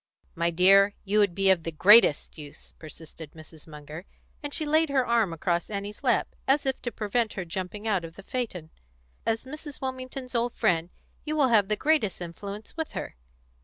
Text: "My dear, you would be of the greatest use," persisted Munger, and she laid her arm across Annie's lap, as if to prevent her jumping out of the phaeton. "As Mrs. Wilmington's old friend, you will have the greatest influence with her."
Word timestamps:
"My 0.33 0.49
dear, 0.49 0.95
you 1.05 1.19
would 1.19 1.35
be 1.35 1.51
of 1.51 1.61
the 1.61 1.71
greatest 1.71 2.35
use," 2.35 2.71
persisted 2.79 3.35
Munger, 3.67 4.05
and 4.41 4.51
she 4.51 4.65
laid 4.65 4.89
her 4.89 5.05
arm 5.05 5.31
across 5.31 5.69
Annie's 5.69 6.03
lap, 6.03 6.33
as 6.47 6.65
if 6.65 6.81
to 6.81 6.91
prevent 6.91 7.33
her 7.33 7.45
jumping 7.45 7.87
out 7.87 8.03
of 8.03 8.15
the 8.15 8.23
phaeton. 8.23 8.71
"As 9.27 9.45
Mrs. 9.45 9.79
Wilmington's 9.79 10.33
old 10.33 10.55
friend, 10.55 10.89
you 11.23 11.35
will 11.35 11.49
have 11.49 11.67
the 11.67 11.75
greatest 11.75 12.19
influence 12.19 12.75
with 12.75 12.93
her." 12.93 13.15